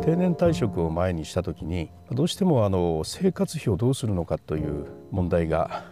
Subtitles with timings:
[0.00, 5.84] 定年退職を前にした時にどうしてもあの生活費をどうするのかという問題が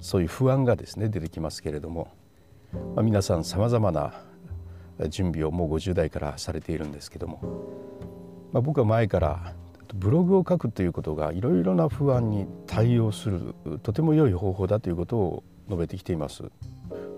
[0.00, 2.08] そういう不安がですね出てきますけれども、
[2.94, 4.14] まあ、皆さんさまざまな
[5.08, 7.40] 準備をもう50代からされているんですけども、
[8.52, 9.54] まあ、僕は前から
[9.94, 16.42] ブログを書くということがいろいろな不安に対応するとても良い方法だということを述べてきています。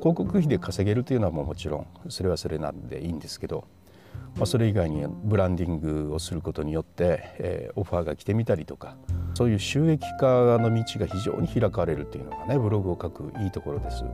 [0.00, 3.64] 広告費で稼げるというのはもうもちろんそれはそれなんでいいんですけど、
[4.36, 8.96] まあ、それ以外にブランディングをすることによって、えー、オファーが来てみたりとか
[9.34, 14.04] そういう収益化の道が非常に開かれるというのがねブログを書くいいところです。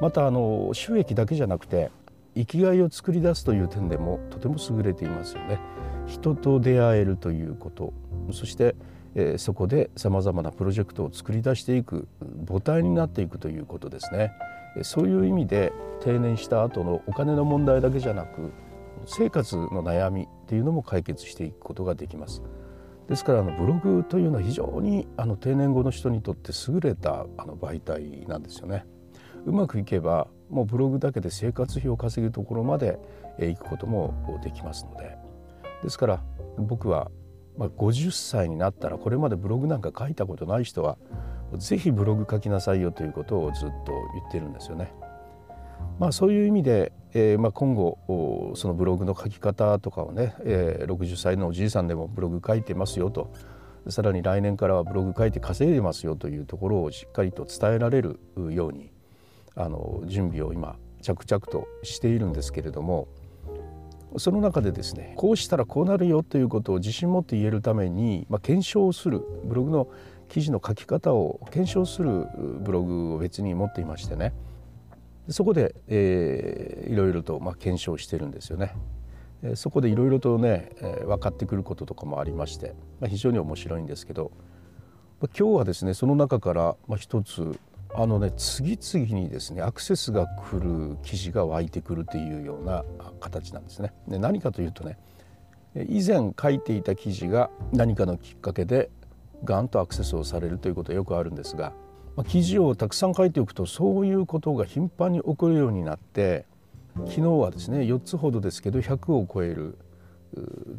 [0.00, 1.90] またあの収益だけじゃなくて
[2.34, 5.58] 生きがいを作り出すという点でもとても優れていますよね。
[6.06, 7.92] 人と出会えるということ
[8.32, 8.74] そして、
[9.14, 12.08] えー、そこでさまざまなプロジェクトを作り出していく
[12.48, 14.32] 母体になっていくということですね。
[14.82, 18.52] そういう意味で定年した後のお金の問題だけじゃなく
[19.06, 22.42] 生活の悩みっていうのも解決していくことができます。
[23.08, 28.86] ですからあのブログというのは非常にあの定年後の人にとって優れたあの媒体なんですよね。
[29.46, 32.98] うまくいけばもうブログだけで生活費を稼ぐところまで
[33.38, 35.16] 行くこともできますので
[35.82, 36.22] ですから
[36.58, 37.10] 僕は
[37.58, 40.98] 50歳になったらこれまでブログなんか書いたことない人は
[41.56, 44.92] ぜひブログ書きなさいよということをずっと言ってるんですよね。
[46.00, 53.30] まあ、そういう意味で、えー、まあ今後そのブログの書き方とかをね、えー、60歳のおじいさんでもブログ書いてますよと。
[53.88, 58.90] さらに来年からはブログ書いて稼いでますよというところをしっかりと伝えられるように
[59.56, 63.08] あの準備を今着々としているんですけれども
[64.18, 69.88] その中でですねこうしたらこうなるよということを自信持って言えるために、まあ、検証するブログの
[70.28, 72.26] 記事の書き方を検証する
[72.60, 74.34] ブログを別に持っていましてね
[75.30, 78.74] そこで、えー、いろいろと、まあ、検証してるんですよね。
[79.54, 84.32] そこでいろいろとね、えー、分かってくることとかもありまして、まあ、非常に面白いんですけど、
[85.20, 87.58] まあ、今日はですねその中からまあ一つ
[87.94, 92.84] あのね次々にですねアクセスが来る記事が湧いてくるというような
[93.18, 93.94] 形なんですね。
[94.08, 94.98] で何かというとね
[95.88, 98.90] 以前書いていた記事が何かのきっかけで
[99.44, 101.72] ガンとアクセスをされるということはよくあるんですが、
[102.26, 106.44] 記事をたくさん書いておくとそういうことが頻繁に起こるようになって
[106.96, 109.78] 昨日はですね4つほどですけど100を超える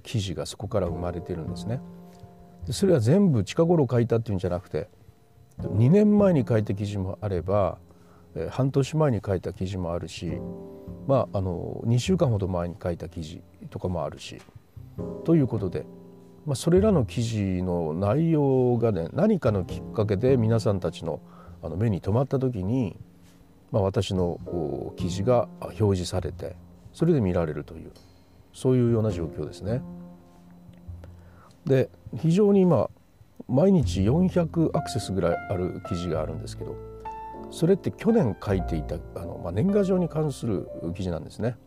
[0.04, 1.82] 記事がそこから生まれてるんですね。
[2.70, 4.88] それは全部近頃書いたっていうんじゃなくて
[5.60, 7.80] 2年前に書いた記事もあれば
[8.50, 10.40] 半年前に書いた記事もあるし、
[11.08, 14.40] まあ、あの2週間ほど前に書いた記事とかもあるし
[15.26, 15.86] ということで
[16.46, 21.22] まあ、それらの記事の内容がね何かのきっかけで皆さんたちの
[21.64, 22.98] あの目に留まった時に、
[23.72, 24.40] まあ、私の
[24.98, 26.56] 記事が表示されて
[26.92, 27.92] それで見られるという
[28.52, 29.82] そういうような状況ですね。
[31.66, 32.90] で非常に今
[33.48, 36.76] 毎日400アクセスぐらいある記事があるんですけど
[37.52, 41.58] それって去年書いていたあの、まあ、年賀状に関する記事なんですね。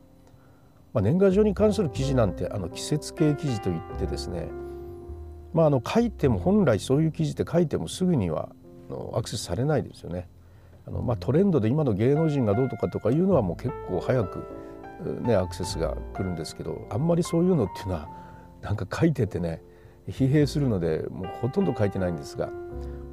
[0.95, 4.49] まあ、年賀状に関する記事なんてあの季節系記事といってですね
[5.55, 8.51] まあ、あの書いても本来そういう記事って書いてもすぐには
[9.15, 10.29] アクセスされないですよね。
[10.87, 14.45] あのまあ、トレンドで今の芸能人がどうとかとかいうのはもう結構早く、
[15.23, 18.09] ね、アクセスが来るんですけどあんまりそういうのっていうのは
[18.61, 19.63] なんか書いててね
[20.09, 22.49] 疲弊するのでもうほとんど書いてないんですが、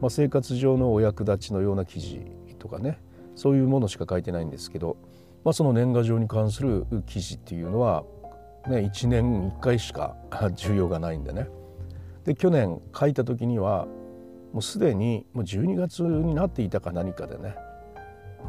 [0.01, 2.19] まあ、生活上のお役立ちのような記事
[2.59, 2.99] とかね
[3.35, 4.97] そういうものしか書いてないんですけど、
[5.43, 8.03] まあ、その年賀状に関する記事っていうのは、
[8.67, 11.47] ね、1年1回しか 需要がないんでね。
[12.25, 13.87] で去年書いた時には
[14.53, 17.55] もうすでにもう12月になっていたか何かでね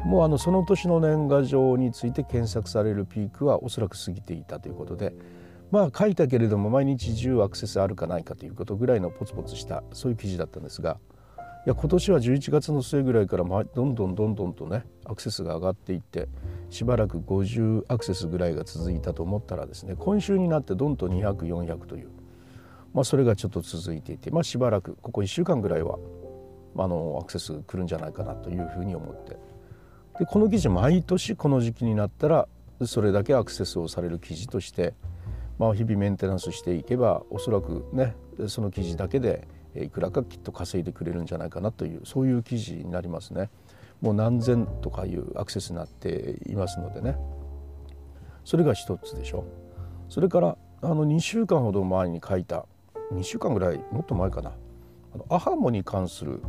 [0.05, 5.15] もうあのその年の年賀状について検索されるピークはおそらく過ぎていたということで
[5.71, 10.99] まあ書いたけれども毎日10アクセスあるかないかということぐらいのポツポツしたそういう記事だったんですが
[11.65, 16.27] いや今年は11月の末ぐらいからどんどんどんどんとねアクセスが上がっていって
[16.69, 22.09] しばらく50アクセスぐらいが続いたと思ったらですね今週になってどんどん200400という
[22.93, 25.97] まあ、それがちょっと続いていて、まあ、しばらくここ1週間ぐらいは
[26.77, 29.37] あのアクセス来るんじゃないかなというふうに思って。
[30.19, 32.47] でこの記事毎年この時期になったら
[32.85, 34.93] それだけアクセスをされる記事として、
[35.57, 38.15] まあ、日々メンテナンスしていけばおそらくね
[38.47, 43.49] その記事だけでいくらかきっと稼いでくれるんじゃないかなというそういう記事になりますね。
[44.01, 47.17] もう何千とかいうアクセスになっていますのでね。
[48.43, 49.45] それが一つでしょ。
[50.09, 52.65] それからあの2週間ほど前に書いた
[53.13, 54.51] 2週間ぐらいもっと前かな。
[55.13, 56.41] あのアハモに関する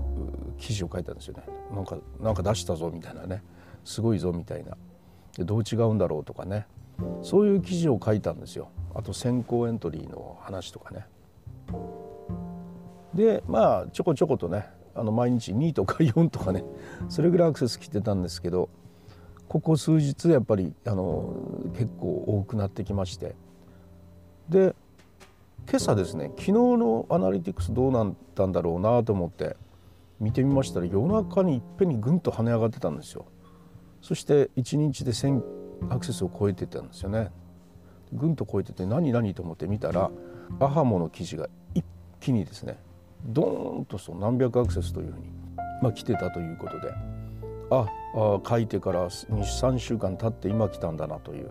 [0.58, 1.44] 記事を書いたんですよね。
[1.72, 3.42] なんかなんか出したぞみたいなね。
[3.84, 4.76] すごいぞみたいな。
[5.36, 6.66] でどう違うんだろうとかね。
[7.22, 8.68] そういう記事を書いたんですよ。
[8.94, 11.06] あと先行エントリーの話とかね。
[13.14, 16.64] でまあちょこちょことねあの毎日2とか4とかね
[17.08, 18.68] それぐらいアクセス来てたんですけど
[19.48, 21.34] ここ数日やっぱりあの
[21.74, 23.34] 結構多くなってきまして。
[24.48, 24.74] で
[25.66, 29.56] 今朝ですね昨日のアナリティクスどうなったんだろうなと思って
[30.20, 33.24] 見てみましたら夜中にいっぺんにぐんと跳ね上がってたんですよ。
[34.02, 35.42] そして1日で1000
[35.88, 37.30] アクセスを超えてたんですよね。
[38.12, 40.10] ぐんと超えてて何何と思って見たら
[40.60, 41.84] アハモの記事が一
[42.20, 42.78] 気にですね
[43.26, 45.30] ドーンとそう何百アクセスというふうに、
[45.82, 46.92] まあ、来てたということで
[47.70, 51.50] ああ書いてから23週間経って今来たんだなという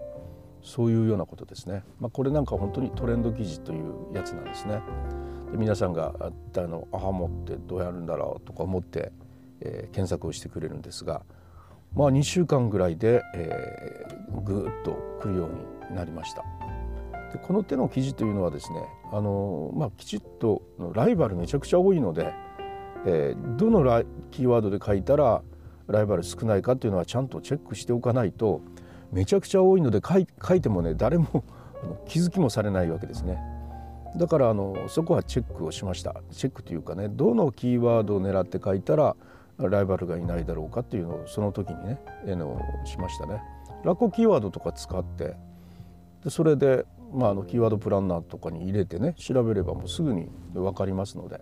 [0.62, 4.82] そういうようなことですね、まあ、これなんか本当にトレンド記事というやつなんですね。
[5.52, 6.32] で皆さんがあ
[6.62, 9.12] のアハモってどうやるんだろうとか思って、
[9.60, 11.24] えー、検索をしてくれるんですが
[11.94, 16.44] まあ2週間ぐらいで、えー、ぐっと来るようになりました。
[17.34, 18.80] でこの手の記事というのはですね
[19.12, 20.62] あの、まあ、きちっと
[20.94, 22.32] ライバルめちゃくちゃ多いので、
[23.08, 25.42] えー、どのラキーワードで書いたら
[25.88, 28.62] ライバル少ないかというのはちゃんとチェックしておかないと
[29.12, 31.44] めちゃくちゃ多いので書い書いてもね誰も
[32.08, 33.40] 気づきもされないわけですね。
[34.16, 39.16] だからあのそこはチェックをしましたチェックというかねどのキーワードを狙って書いたら
[39.58, 43.42] ライバルがいないだろうかっていうのをその時にねえのしましたね。
[43.84, 45.36] ラコキーワードとか使って
[46.24, 51.42] でそれで、まあ、あのキーワードプランナーとかに入れてね調べればもうすぐに分かりますので。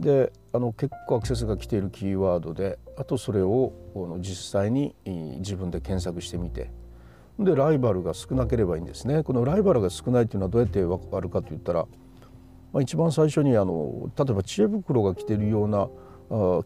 [0.00, 3.72] であの結構アクセスが来ているキーワードであとそれを
[4.20, 6.70] 実際に自分で検索してみて。
[7.38, 9.22] でライバルが少なければいいんですね。
[9.22, 11.86] このライバルが少ないというのはどうやって分かるかといったら、
[12.72, 15.88] まあ、一番最初にあの例えば知恵袋が来ているようなあ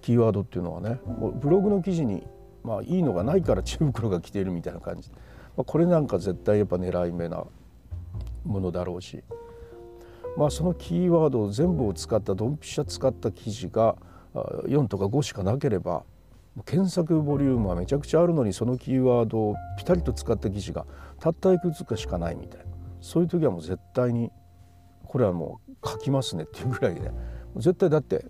[0.01, 0.99] キーワードっていうのはね
[1.35, 2.27] ブログの記事に、
[2.65, 5.11] まあ、いいのがないから知恵袋が来ているみたいな感じ、
[5.57, 7.45] まあ、これなんか絶対やっぱ狙い目な
[8.45, 9.23] ものだろうし、
[10.37, 13.97] まあ、そのキーワードを全部を使ったドンピシャ使った記事が
[14.35, 16.05] 4とか5しかなければ
[16.65, 20.87] 検索ボリュームはめちゃくちゃあるのにそのキーワードをピタリと使った記事が
[21.19, 22.67] たったいくつかしかないみたいな。
[23.01, 24.31] そういう時はもう絶対に
[25.05, 27.11] これはもう書きますねっていうぐらいで。
[27.57, 28.27] 絶対だって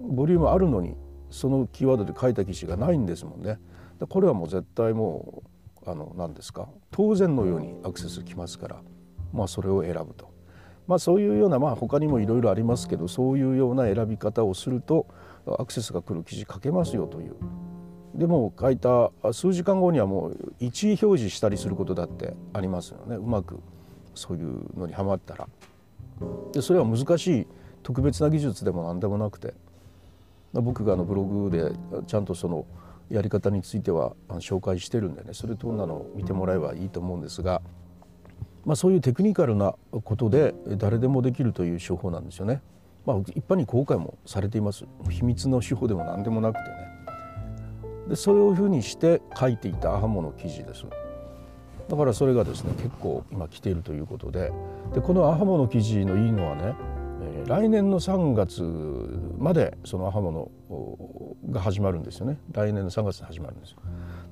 [0.00, 0.96] ボリュームあるのに
[1.30, 3.58] そのキーワードで書いた記事がないんですもんね。
[4.08, 5.48] これはもう絶対もう
[5.86, 6.68] あの何ですか？
[6.90, 8.76] 当然のようにアクセスきますから、
[9.32, 10.34] まあ、それを選ぶと。
[10.86, 15.06] まあ、そういうようなまあ他にもいろいろありますけどそういうような選び方をすると
[15.58, 17.34] アクセスが来る記事書けますよという。
[18.14, 23.16] でも書いた数時間後にはもう1位表示したりすることだってありますよね。
[23.16, 23.60] うまく
[24.14, 25.48] そういうのにはまったら。
[26.52, 27.46] でそれは難しい
[27.82, 29.54] 特別な技術でも何でもなくて。
[30.52, 31.72] 僕があのブログで
[32.06, 32.64] ちゃんとその
[33.10, 37.62] やり方については紹介してるんでねそれとんなのを見てもらえばいいと思うんですが、
[38.64, 39.74] まあ、そういうテクニカルな
[40.04, 42.62] ことで誰でもできるという手法なんですよね。
[43.06, 44.84] まあ、一般に公開もされています。
[45.08, 46.66] 秘密の手法でも何でもなくてね。
[48.08, 50.84] でそういうふうにして書いていたアハモの記事です。
[51.88, 54.52] だからそれがですね結構今来ているということで。
[54.94, 56.74] でこのアハモの記事のいいのはね、
[57.20, 58.62] え、来年の3月
[59.38, 60.50] までそのアハモの
[61.50, 62.38] が始まるんですよね。
[62.52, 63.78] 来年の3月に始まるんですよ。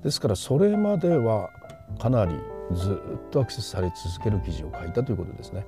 [0.02, 1.50] ですからそれまでは
[1.98, 2.34] かなり
[2.72, 5.66] ずっとアクセスされ続ける記事を書いたということですね。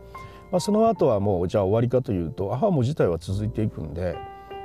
[0.50, 4.16] まあ、その後はもうじゃあ終わりかというとアハモ自体は続いていくんで、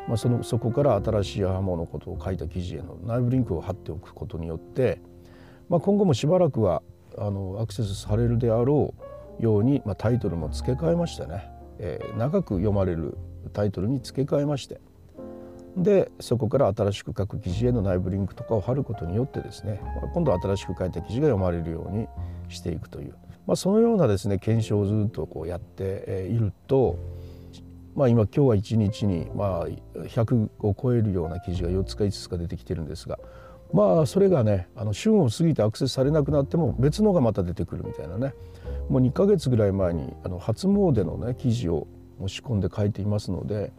[0.08, 5.02] まあ、そのそこから新しいアハモのことを書いた記事への内部リンクを貼っておくことによって、
[5.70, 6.84] まあ、今後もしばらくは
[7.18, 8.94] あのアクセスされるであろ
[9.40, 11.50] うように、まあ、タイトルも付け替えましてね、
[11.82, 13.18] えー、長く読まれる
[13.54, 14.80] タイトルに付け替えまして
[15.76, 19.82] でそこから新しく書く記事への内部リンクとかを貼ることによってですね
[20.14, 22.08] 今度は新しく書いた記事が読まれるように
[22.50, 23.16] していくという
[23.48, 26.98] まあ、そのようなですね検証をずっとこうやっていると、
[27.96, 33.20] まあ、今今日は1日にまあ100を超えるような記事が4つか5つか出てきてるんですが
[33.74, 38.34] まあそれがねあの旬を過ぎてアクセスされなくなっても別のがまた出てくるみたいなね
[38.90, 41.88] もう2か月ぐらい前にあの初詣のね記事を
[42.20, 43.72] 持ち込んで書いていますので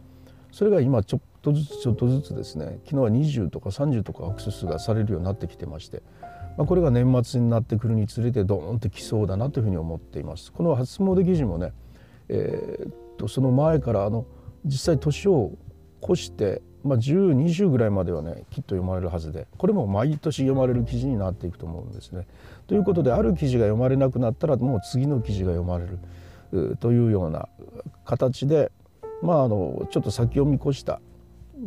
[0.51, 6.01] それが今ちょっとずつちょっとずつですね昨日は20とか30とかアクセスがされるようになってきてまして
[6.57, 10.51] まあ、これが年末になってくるにつれてドーンときそうだなというふうに思っています。
[10.51, 11.73] この初詣記事もね、
[12.29, 14.25] えー、っとその前からあの
[14.65, 15.51] 実際年を
[16.03, 22.27] 越して、まあ、1020ぐらいまではねきっと読まれるはずでこれも毎年読まれる記事になっていくと思うんですね。
[22.67, 27.47] ということである記事が読まれなくなったらもう次の記事が読まれるというような
[28.05, 28.71] 形で、
[29.21, 30.99] まあ、あのちょっと先を見越した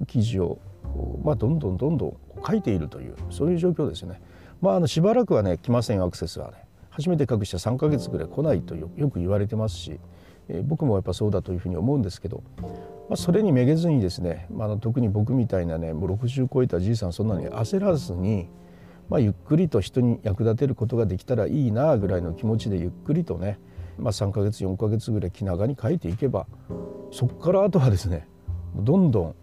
[0.06, 0.58] 記事を、
[1.24, 4.20] まあ、どんどんどんどん書いているというそういう状況ですね。
[4.60, 10.00] まあ、あのしばらくはね来ませんアクセスはね初めて書く人は3ヶ月ぐらい来ないとよく言われてますし、
[10.48, 12.42] えー、僕もやっぱそうだというふうに思うんですけど、
[13.08, 18.48] まあ、それにめげずにですね、まあ、特に僕みたいなねもう60超えたじいさんそんなに焦らずに、
[19.08, 23.58] まあ、ゆっくりと人に役立てることができたらいいなぐらいの気持ちでゆっくりとね、
[23.98, 26.46] まあ、3ヶ月4ヶ月ぐらい気長に書いていけば
[27.12, 28.26] そこからあとはですね
[28.74, 29.34] どんどん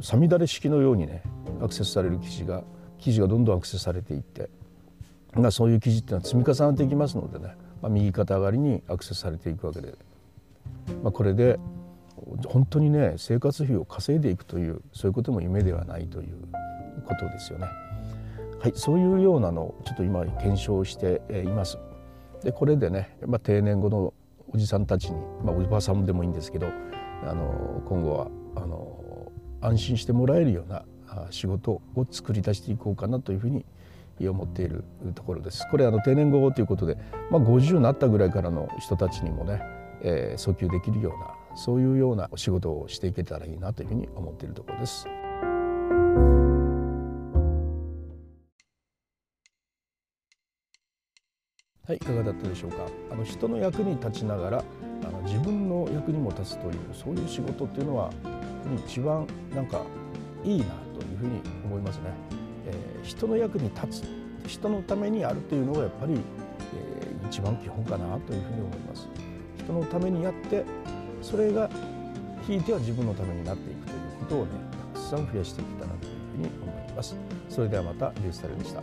[0.00, 1.22] さみだれ式のようにね
[1.60, 2.64] アクセスされる記事が
[2.98, 4.48] 記事がどんどんアクセスされていって、
[5.34, 9.94] まあ、そういう記事っていうのは積み重なっていきますのでね、まあ、右肩上がりにアクセスされていくわけで、
[11.02, 11.58] まあ、これで
[12.46, 16.36] 本当にね生活費を稼いでいくというそういうことも夢ではないという
[17.06, 17.66] ことですよね。
[18.60, 21.78] はい、そういうようなのをちょっと今検証しています。
[22.44, 24.14] でこれでね、まあ、定年後の
[24.52, 26.66] おじさんたちに、まあ、おばさんでもいいんですけど
[27.24, 30.84] あの今後はあの安心してもらえるような
[31.30, 33.64] 仕事を作り出していこうかなというふうに
[34.28, 35.66] 思っているところです。
[35.70, 36.96] これあの定年後ということで、
[37.30, 39.62] まあ、50になったぐらいからの人たちにもね、
[40.02, 45.06] えー、訴求できるようなそういうようなお仕事をしていけたらいいなというふうに思っているところです。
[51.84, 52.86] はい、いかがだったでしょうか？
[53.10, 54.64] あの人の役に立ちながら、
[55.04, 58.10] あの自分の役にも立つというそういう仕事っていうのは
[58.86, 59.82] 一番なんか
[60.44, 62.04] いいなというふうに思いますね。
[62.66, 64.04] えー、人の役に立つ
[64.46, 69.08] 人のためにあるというのがやっぱり、えー、一番基本かなというふうに思います。
[69.58, 70.64] 人のためにやって
[71.22, 71.70] それが
[72.46, 74.50] ひいては自分のためになっていくということをね
[74.94, 77.16] たくさん増やしていけたらというふうに思います。
[77.48, 78.80] それではまたリュースタイルでした。